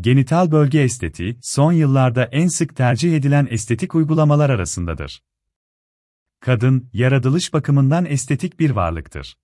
[0.00, 5.22] Genital bölge estetiği, son yıllarda en sık tercih edilen estetik uygulamalar arasındadır.
[6.40, 9.38] Kadın, yaratılış bakımından estetik bir varlıktır.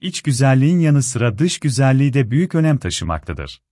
[0.00, 3.62] İç güzelliğin yanı sıra dış güzelliği de büyük önem taşımaktadır.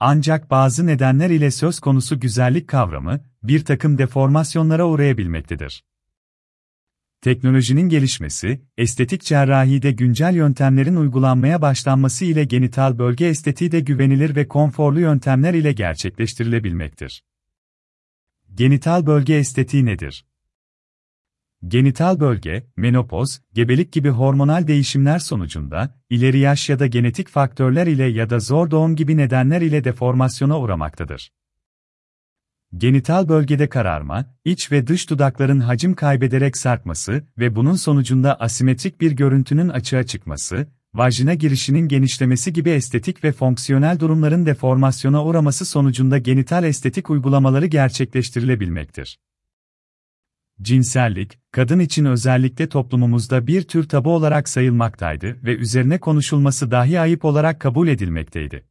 [0.00, 5.84] Ancak bazı nedenler ile söz konusu güzellik kavramı, bir takım deformasyonlara uğrayabilmektedir.
[7.22, 14.48] Teknolojinin gelişmesi, estetik cerrahide güncel yöntemlerin uygulanmaya başlanması ile genital bölge estetiği de güvenilir ve
[14.48, 17.24] konforlu yöntemler ile gerçekleştirilebilmektir.
[18.54, 20.24] Genital bölge estetiği nedir?
[21.68, 28.04] Genital bölge, menopoz, gebelik gibi hormonal değişimler sonucunda, ileri yaş ya da genetik faktörler ile
[28.04, 31.30] ya da zor doğum gibi nedenler ile deformasyona uğramaktadır.
[32.76, 39.12] Genital bölgede kararma, iç ve dış dudakların hacim kaybederek sarkması ve bunun sonucunda asimetrik bir
[39.12, 46.64] görüntünün açığa çıkması, vajina girişinin genişlemesi gibi estetik ve fonksiyonel durumların deformasyona uğraması sonucunda genital
[46.64, 49.18] estetik uygulamaları gerçekleştirilebilmektir.
[50.62, 57.24] Cinsellik, kadın için özellikle toplumumuzda bir tür tabu olarak sayılmaktaydı ve üzerine konuşulması dahi ayıp
[57.24, 58.69] olarak kabul edilmekteydi.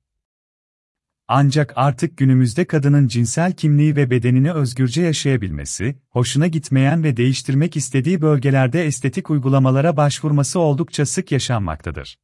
[1.31, 8.22] Ancak artık günümüzde kadının cinsel kimliği ve bedenini özgürce yaşayabilmesi, hoşuna gitmeyen ve değiştirmek istediği
[8.22, 12.19] bölgelerde estetik uygulamalara başvurması oldukça sık yaşanmaktadır.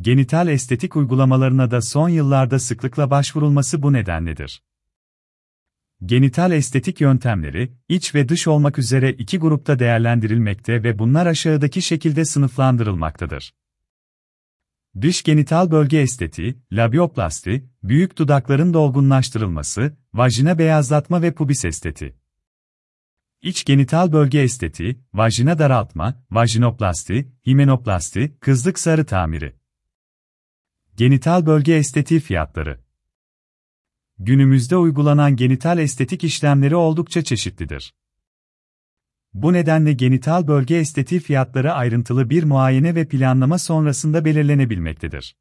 [0.00, 4.62] Genital estetik uygulamalarına da son yıllarda sıklıkla başvurulması bu nedenledir.
[6.04, 12.24] Genital estetik yöntemleri, iç ve dış olmak üzere iki grupta değerlendirilmekte ve bunlar aşağıdaki şekilde
[12.24, 13.52] sınıflandırılmaktadır.
[15.00, 22.14] Dış genital bölge estetiği, labioplasti, büyük dudakların dolgunlaştırılması, vajina beyazlatma ve pubis estetiği.
[23.42, 29.56] İç genital bölge estetiği, vajina daraltma, vajinoplasti, himenoplasti, kızlık sarı tamiri.
[30.96, 32.80] Genital bölge estetiği fiyatları.
[34.18, 37.94] Günümüzde uygulanan genital estetik işlemleri oldukça çeşitlidir.
[39.34, 45.36] Bu nedenle genital bölge estetiği fiyatları ayrıntılı bir muayene ve planlama sonrasında belirlenebilmektedir.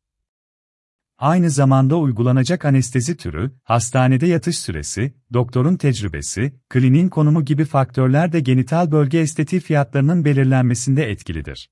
[1.17, 8.39] Aynı zamanda uygulanacak anestezi türü, hastanede yatış süresi, doktorun tecrübesi, kliniğin konumu gibi faktörler de
[8.39, 11.69] genital bölge estetiği fiyatlarının belirlenmesinde etkilidir.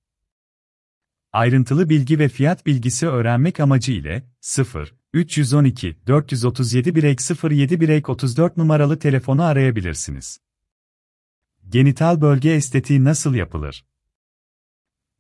[1.32, 7.20] Ayrıntılı bilgi ve fiyat bilgisi öğrenmek amacı ile 0 312 437
[7.52, 10.47] 07 34 numaralı telefonu arayabilirsiniz.
[11.70, 13.86] Genital bölge estetiği nasıl yapılır?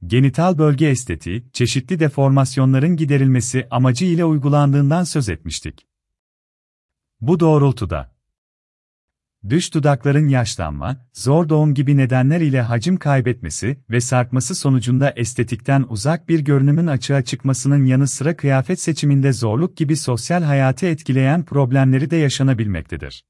[0.05, 5.87] Genital bölge estetiği, çeşitli deformasyonların giderilmesi amacı ile uygulandığından söz etmiştik.
[7.21, 8.15] Bu doğrultuda
[9.49, 16.29] dış dudakların yaşlanma, zor doğum gibi nedenler ile hacim kaybetmesi ve sarkması sonucunda estetikten uzak
[16.29, 22.15] bir görünümün açığa çıkmasının yanı sıra kıyafet seçiminde zorluk gibi sosyal hayatı etkileyen problemleri de
[22.15, 23.23] yaşanabilmektedir.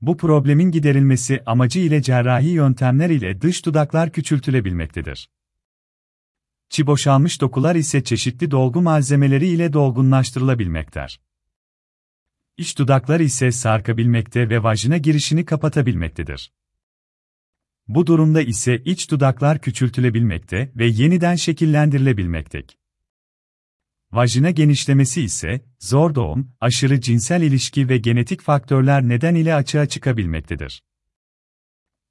[0.00, 5.30] Bu problemin giderilmesi amacı ile cerrahi yöntemler ile dış dudaklar küçültülebilmektedir.
[6.70, 11.20] Çi boşalmış dokular ise çeşitli dolgu malzemeleri ile dolgunlaştırılabilmektedir.
[12.56, 16.52] İç dudaklar ise sarkabilmekte ve vajina girişini kapatabilmektedir.
[17.88, 22.79] Bu durumda ise iç dudaklar küçültülebilmekte ve yeniden şekillendirilebilmektedir.
[24.12, 30.82] Vajina genişlemesi ise, zor doğum, aşırı cinsel ilişki ve genetik faktörler nedeniyle açığa çıkabilmektedir.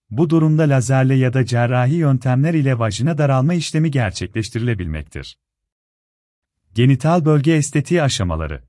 [0.10, 5.38] Bu durumda lazerle ya da cerrahi yöntemler ile vajina daralma işlemi gerçekleştirilebilmektir.
[6.74, 8.64] Genital bölge estetiği aşamaları.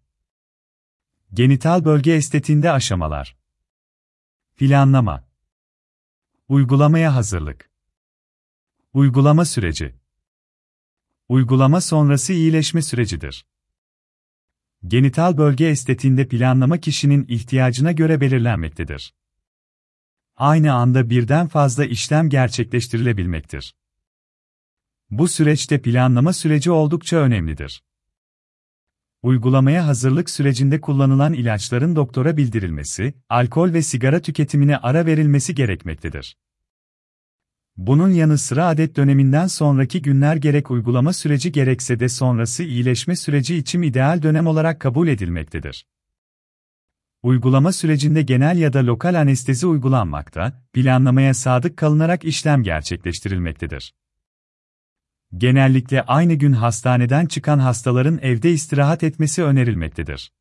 [1.32, 3.36] Genital bölge estetiğinde aşamalar.
[4.56, 5.28] Planlama.
[6.48, 7.70] Uygulamaya hazırlık.
[8.92, 9.99] Uygulama süreci
[11.30, 13.46] Uygulama sonrası iyileşme sürecidir.
[14.86, 19.14] Genital bölge estetiğinde planlama kişinin ihtiyacına göre belirlenmektedir.
[20.36, 23.74] Aynı anda birden fazla işlem gerçekleştirilebilmektir.
[25.10, 27.82] Bu süreçte planlama süreci oldukça önemlidir.
[29.22, 36.36] Uygulamaya hazırlık sürecinde kullanılan ilaçların doktora bildirilmesi, alkol ve sigara tüketimine ara verilmesi gerekmektedir.
[37.80, 43.56] Bunun yanı sıra adet döneminden sonraki günler gerek uygulama süreci gerekse de sonrası iyileşme süreci
[43.56, 45.86] için ideal dönem olarak kabul edilmektedir.
[47.22, 53.94] Uygulama sürecinde genel ya da lokal anestezi uygulanmakta, planlamaya sadık kalınarak işlem gerçekleştirilmektedir.
[55.36, 60.32] Genellikle aynı gün hastaneden çıkan hastaların evde istirahat etmesi önerilmektedir.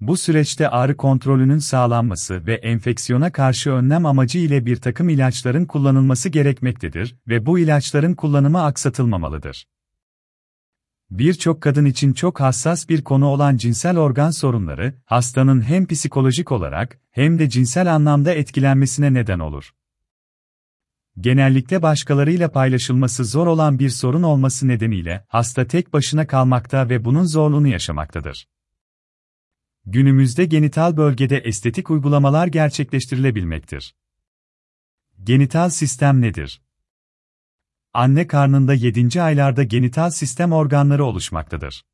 [0.00, 6.28] Bu süreçte ağrı kontrolünün sağlanması ve enfeksiyona karşı önlem amacı ile bir takım ilaçların kullanılması
[6.28, 9.66] gerekmektedir ve bu ilaçların kullanımı aksatılmamalıdır.
[11.10, 16.98] Birçok kadın için çok hassas bir konu olan cinsel organ sorunları, hastanın hem psikolojik olarak
[17.10, 19.74] hem de cinsel anlamda etkilenmesine neden olur.
[21.20, 27.24] Genellikle başkalarıyla paylaşılması zor olan bir sorun olması nedeniyle hasta tek başına kalmakta ve bunun
[27.24, 28.46] zorluğunu yaşamaktadır.
[29.90, 33.94] Günümüzde genital bölgede estetik uygulamalar gerçekleştirilebilmektir.
[35.22, 36.62] Genital sistem nedir?
[37.94, 39.22] Anne karnında 7.
[39.22, 41.84] aylarda genital sistem organları oluşmaktadır.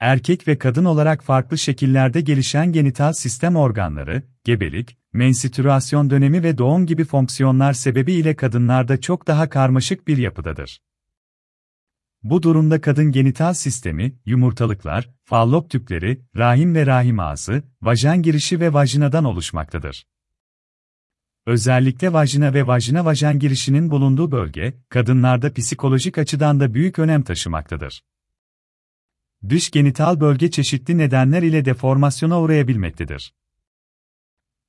[0.00, 6.86] Erkek ve kadın olarak farklı şekillerde gelişen genital sistem organları, gebelik, menstrüasyon dönemi ve doğum
[6.86, 10.80] gibi fonksiyonlar sebebiyle kadınlarda çok daha karmaşık bir yapıdadır.
[12.24, 18.72] Bu durumda kadın genital sistemi, yumurtalıklar, fallop tüpleri, rahim ve rahim ağzı, vajen girişi ve
[18.72, 20.06] vajinadan oluşmaktadır.
[21.46, 28.04] Özellikle vajina ve vajina-vajen girişinin bulunduğu bölge, kadınlarda psikolojik açıdan da büyük önem taşımaktadır.
[29.48, 33.34] Dış genital bölge çeşitli nedenler ile deformasyona uğrayabilmektedir.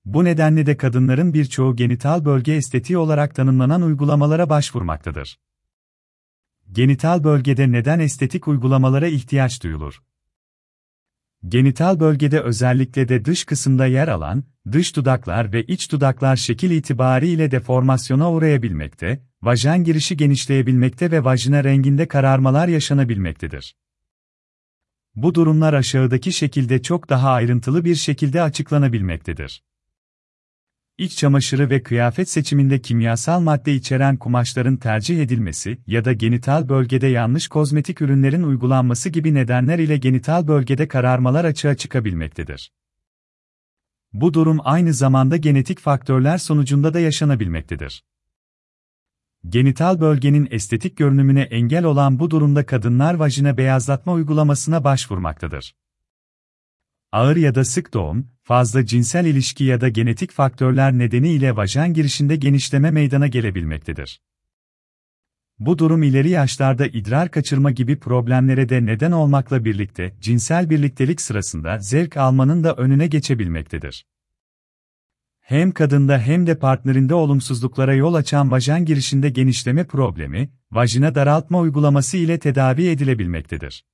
[0.06, 5.38] Bu nedenle de kadınların birçoğu genital bölge estetiği olarak tanımlanan uygulamalara başvurmaktadır.
[6.72, 10.04] Genital bölgede neden estetik uygulamalara ihtiyaç duyulur?
[11.48, 17.52] Genital bölgede özellikle de dış kısımda yer alan, dış dudaklar ve iç dudaklar şekil itibariyle
[17.52, 23.76] deformasyona uğrayabilmekte, vajen girişi genişleyebilmekte ve vajina renginde kararmalar yaşanabilmektedir.
[25.16, 29.64] Bu durumlar aşağıdaki şekilde çok daha ayrıntılı bir şekilde açıklanabilmektedir.
[30.98, 37.08] İç çamaşırı ve kıyafet seçiminde kimyasal madde içeren kumaşların tercih edilmesi ya da genital bölgede
[37.08, 42.72] yanlış kozmetik ürünlerin uygulanması gibi nedenler ile genital bölgede kararmalar açığa çıkabilmektedir.
[44.14, 48.04] Bu durum aynı zamanda genetik faktörler sonucunda da yaşanabilmektedir.
[49.50, 55.76] Genital bölgenin estetik görünümüne engel olan bu durumda kadınlar vajina beyazlatma uygulamasına başvurmaktadır.
[57.12, 62.36] Ağır ya da sık doğum, fazla cinsel ilişki ya da genetik faktörler nedeniyle vajen girişinde
[62.36, 64.22] genişleme meydana gelebilmektedir.
[65.60, 71.80] Bu durum ileri yaşlarda idrar kaçırma gibi problemlere de neden olmakla birlikte cinsel birliktelik sırasında
[71.80, 74.06] zevk almanın da önüne geçebilmektedir.
[75.40, 82.18] Hem kadında hem de partnerinde olumsuzluklara yol açan vajen girişinde genişleme problemi, vajina daraltma uygulaması
[82.18, 83.86] ile tedavi edilebilmektedir.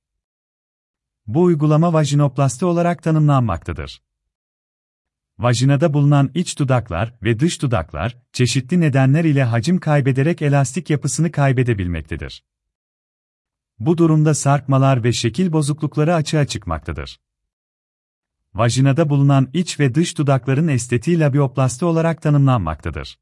[1.26, 4.02] Bu uygulama vajinoplasti olarak tanımlanmaktadır.
[5.38, 12.44] Vajinada bulunan iç dudaklar ve dış dudaklar, çeşitli nedenler ile hacim kaybederek elastik yapısını kaybedebilmektedir.
[13.78, 17.20] Bu durumda sarkmalar ve şekil bozuklukları açığa çıkmaktadır.
[18.54, 23.18] Vajinada bulunan iç ve dış dudakların estetiği labioplasti olarak tanımlanmaktadır.